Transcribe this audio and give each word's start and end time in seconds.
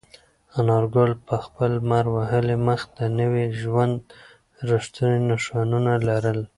انارګل 0.59 1.11
په 1.27 1.35
خپل 1.45 1.69
لمر 1.79 2.05
وهلي 2.15 2.57
مخ 2.67 2.81
د 2.97 2.99
نوي 3.19 3.45
ژوند 3.61 3.97
رښتونې 4.69 5.19
نښانونه 5.29 5.93
لرل. 6.07 6.39